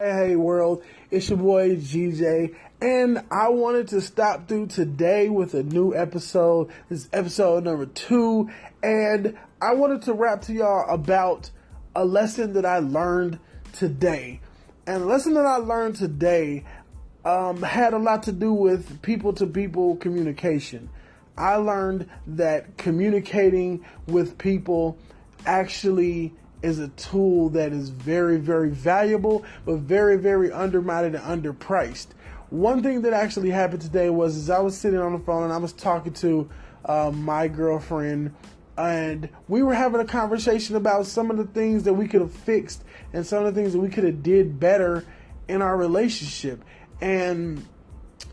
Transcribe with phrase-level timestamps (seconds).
[0.00, 5.62] Hey world, it's your boy GJ, and I wanted to stop through today with a
[5.62, 6.72] new episode.
[6.88, 8.50] This is episode number two,
[8.82, 11.48] and I wanted to rap to y'all about
[11.94, 13.38] a lesson that I learned
[13.72, 14.40] today.
[14.84, 16.64] And the lesson that I learned today
[17.24, 20.90] um, had a lot to do with people to people communication.
[21.38, 24.98] I learned that communicating with people
[25.46, 26.34] actually
[26.64, 32.08] is a tool that is very, very valuable, but very, very undermined and underpriced.
[32.50, 35.52] One thing that actually happened today was is I was sitting on the phone and
[35.52, 36.48] I was talking to
[36.84, 38.34] uh, my girlfriend
[38.76, 42.32] and we were having a conversation about some of the things that we could have
[42.32, 45.04] fixed and some of the things that we could have did better
[45.48, 46.64] in our relationship.
[47.00, 47.64] And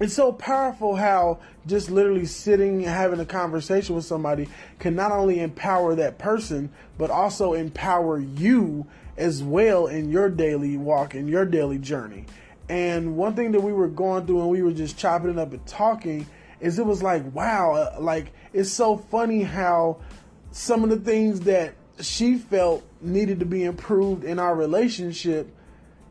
[0.03, 4.47] it's so powerful how just literally sitting and having a conversation with somebody
[4.79, 8.85] can not only empower that person, but also empower you
[9.17, 12.25] as well in your daily walk, in your daily journey.
[12.69, 15.51] And one thing that we were going through and we were just chopping it up
[15.51, 16.25] and talking
[16.61, 19.97] is it was like, wow, uh, like it's so funny how
[20.51, 25.53] some of the things that she felt needed to be improved in our relationship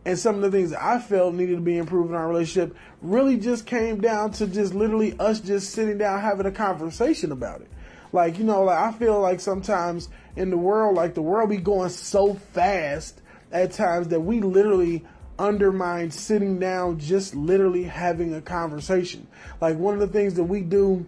[0.05, 3.37] and some of the things I felt needed to be improved in our relationship really
[3.37, 7.71] just came down to just literally us just sitting down having a conversation about it.
[8.13, 11.59] Like, you know, like I feel like sometimes in the world, like the world be
[11.59, 13.21] going so fast
[13.53, 15.05] at times that we literally
[15.39, 19.27] undermine sitting down, just literally having a conversation.
[19.61, 21.07] Like one of the things that we do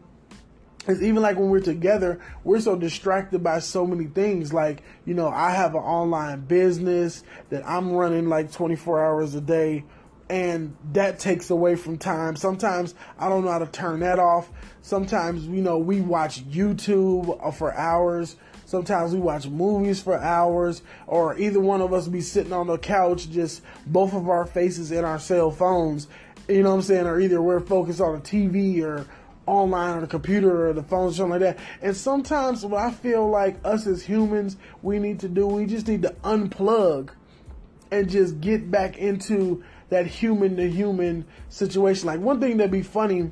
[0.88, 4.52] it's even like when we're together, we're so distracted by so many things.
[4.52, 9.40] Like, you know, I have an online business that I'm running like 24 hours a
[9.40, 9.84] day,
[10.28, 12.34] and that takes away from time.
[12.34, 14.50] Sometimes I don't know how to turn that off.
[14.80, 18.36] Sometimes, you know, we watch YouTube for hours.
[18.66, 22.78] Sometimes we watch movies for hours, or either one of us be sitting on the
[22.78, 26.08] couch, just both of our faces in our cell phones.
[26.48, 27.06] You know what I'm saying?
[27.06, 29.06] Or either we're focused on a TV or
[29.46, 31.58] online or the computer or the phone or something like that.
[31.80, 35.88] And sometimes what I feel like us as humans, we need to do, we just
[35.88, 37.10] need to unplug
[37.90, 42.06] and just get back into that human to human situation.
[42.06, 43.30] Like one thing that'd be funny,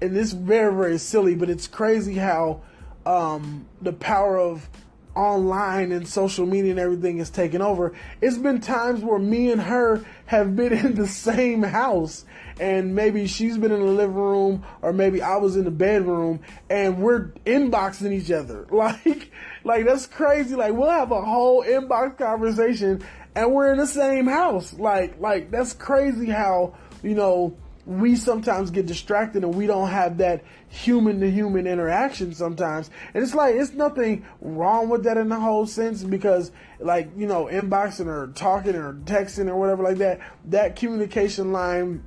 [0.00, 2.60] and this very, very silly, but it's crazy how
[3.06, 4.68] um, the power of
[5.14, 7.92] online and social media and everything is taking over.
[8.20, 12.24] It's been times where me and her have been in the same house
[12.60, 16.40] and maybe she's been in the living room or maybe I was in the bedroom
[16.70, 18.66] and we're inboxing each other.
[18.82, 19.30] Like,
[19.62, 20.56] like that's crazy.
[20.56, 24.74] Like we'll have a whole inbox conversation and we're in the same house.
[24.74, 30.18] Like, like that's crazy how, you know, we sometimes get distracted and we don't have
[30.18, 32.90] that human to human interaction sometimes.
[33.12, 37.26] And it's like, it's nothing wrong with that in the whole sense because, like, you
[37.26, 42.04] know, inboxing or talking or texting or whatever like that, that communication line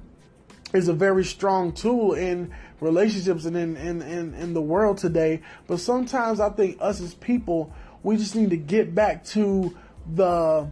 [0.73, 5.41] is a very strong tool in relationships and in, in, in, in the world today.
[5.67, 9.75] But sometimes I think us as people, we just need to get back to
[10.13, 10.69] the,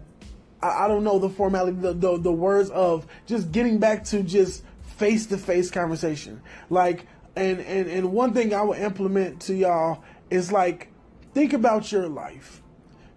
[0.61, 4.23] I, I don't know, the formality, the, the, the words of just getting back to
[4.23, 4.63] just
[5.03, 6.41] face to face conversation.
[6.69, 7.05] Like,
[7.35, 10.93] and, and, and one thing I would implement to y'all is like,
[11.33, 12.61] think about your life.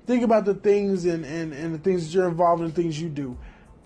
[0.05, 3.01] Think about the things and, and, and the things that you're involved in, the things
[3.01, 3.39] you do.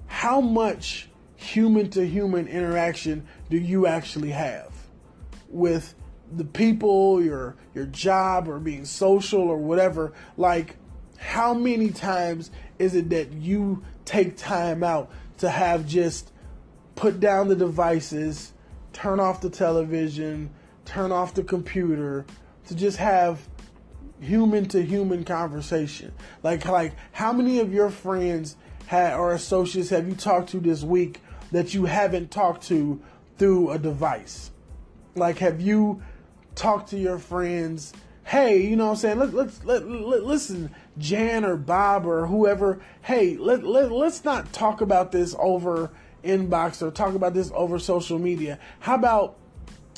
[0.07, 4.73] How much human to human interaction do you actually have
[5.51, 5.95] with
[6.35, 10.15] the people, your your job, or being social or whatever?
[10.39, 10.77] Like,
[11.19, 16.30] how many times is it that you take time out to have just
[17.01, 18.53] put down the devices,
[18.93, 20.51] turn off the television,
[20.85, 22.27] turn off the computer,
[22.67, 23.49] to just have
[24.21, 26.13] human to human conversation.
[26.43, 30.83] Like like how many of your friends had or associates have you talked to this
[30.83, 31.23] week
[31.53, 33.01] that you haven't talked to
[33.39, 34.51] through a device?
[35.15, 36.03] Like have you
[36.55, 37.95] talked to your friends
[38.25, 39.19] hey, you know what I'm saying?
[39.19, 42.81] Let, let's let, let, listen, Jan or Bob or whoever.
[43.03, 45.91] Hey, let, let let's not talk about this over
[46.23, 48.59] inbox or talk about this over social media.
[48.81, 49.37] How about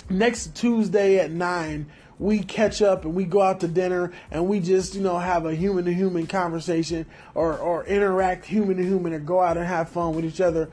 [0.08, 1.86] next Tuesday at 9?
[2.18, 5.44] We catch up and we go out to dinner and we just, you know, have
[5.44, 9.66] a human to human conversation or, or interact human to human or go out and
[9.66, 10.70] have fun with each other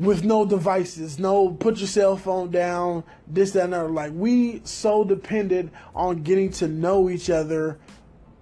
[0.00, 3.88] with no devices, no put your cell phone down, this, that, and other.
[3.88, 7.78] Like we so dependent on getting to know each other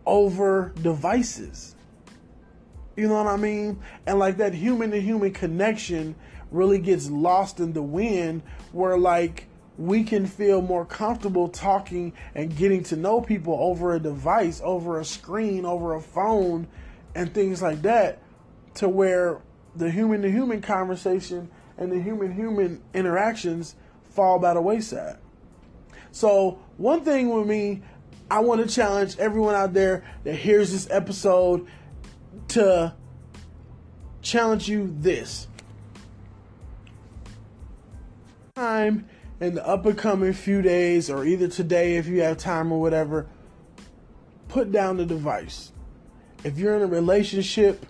[0.07, 1.77] over devices.
[2.97, 3.81] You know what I mean?
[4.07, 6.15] And like that human to human connection
[6.53, 12.57] really gets lost in the wind where like we can feel more comfortable talking and
[12.57, 16.67] getting to know people over a device, over a screen, over a phone
[17.15, 18.19] and things like that
[18.75, 19.41] to where
[19.75, 23.75] the human to human conversation and the human human interactions
[24.11, 25.17] fall by the wayside.
[26.11, 27.83] So, one thing with me,
[28.31, 31.67] I want to challenge everyone out there that hears this episode
[32.49, 32.95] to
[34.21, 35.49] challenge you this.
[38.55, 39.09] Time
[39.41, 42.83] in the up and coming few days, or either today if you have time or
[42.83, 43.27] whatever,
[44.49, 45.73] put down the device.
[46.45, 47.87] If you're in a relationship,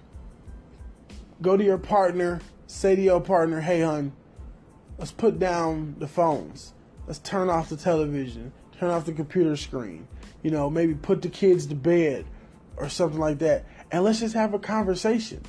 [1.41, 4.13] go to your partner, say to your partner, hey, hun,
[4.99, 6.75] let's put down the phones.
[7.09, 10.07] Let's turn off the television, turn off the computer screen.
[10.45, 12.25] You know, maybe put the kids to bed
[12.77, 13.65] or something like that.
[13.91, 15.43] And let's just have a conversation.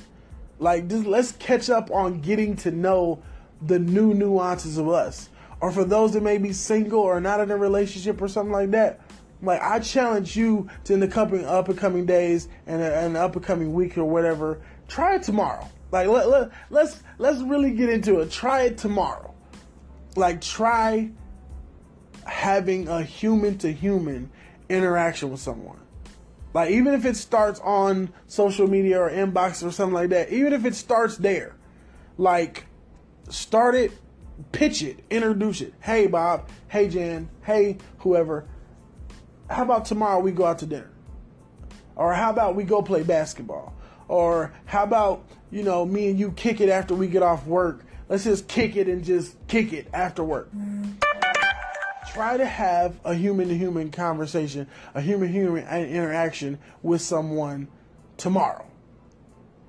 [0.58, 3.22] Like, just, let's catch up on getting to know
[3.66, 5.28] the new nuances of us.
[5.60, 8.70] Or for those that may be single or not in a relationship or something like
[8.72, 9.00] that,
[9.42, 13.36] like I challenge you to in the coming up and coming days and an up
[13.36, 15.68] and coming week or whatever, try it tomorrow.
[15.90, 18.30] Like let, let let's let's really get into it.
[18.30, 19.34] Try it tomorrow.
[20.16, 21.10] Like try
[22.24, 24.30] having a human to human
[24.68, 25.78] interaction with someone.
[26.52, 30.52] Like even if it starts on social media or inbox or something like that, even
[30.52, 31.56] if it starts there,
[32.16, 32.66] like
[33.28, 33.92] start it,
[34.52, 35.74] pitch it, introduce it.
[35.80, 38.46] Hey Bob, hey Jan, hey whoever
[39.48, 40.90] how about tomorrow we go out to dinner?
[41.96, 43.74] Or how about we go play basketball?
[44.08, 47.84] Or how about, you know, me and you kick it after we get off work?
[48.08, 50.50] Let's just kick it and just kick it after work.
[50.54, 50.94] Mm.
[52.12, 57.68] Try to have a human to human conversation, a human human interaction with someone
[58.16, 58.66] tomorrow.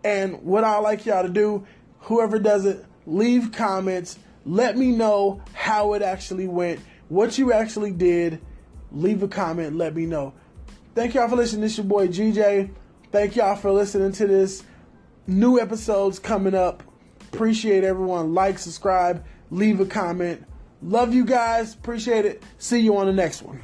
[0.03, 1.65] And what I like y'all to do,
[2.01, 4.19] whoever does it, leave comments.
[4.45, 6.79] Let me know how it actually went,
[7.09, 8.41] what you actually did
[8.95, 10.33] leave a comment, let me know.
[10.95, 11.61] Thank y'all for listening.
[11.61, 12.71] This is your boy GJ.
[13.11, 14.63] Thank y'all for listening to this.
[15.27, 16.83] New episodes coming up.
[17.33, 18.33] Appreciate everyone.
[18.33, 20.45] Like, subscribe, leave a comment.
[20.81, 21.73] Love you guys.
[21.73, 22.43] Appreciate it.
[22.57, 23.61] See you on the next one.